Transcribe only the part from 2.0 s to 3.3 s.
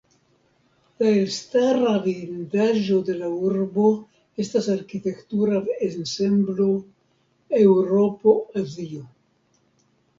vidindaĵo de la